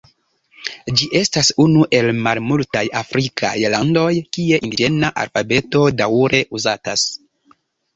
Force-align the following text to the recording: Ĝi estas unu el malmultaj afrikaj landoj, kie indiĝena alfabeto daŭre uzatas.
Ĝi 1.01 1.09
estas 1.19 1.51
unu 1.65 1.83
el 1.99 2.09
malmultaj 2.29 2.83
afrikaj 3.03 3.53
landoj, 3.77 4.09
kie 4.39 4.63
indiĝena 4.67 5.15
alfabeto 5.27 5.89
daŭre 6.03 6.47
uzatas. 6.63 7.11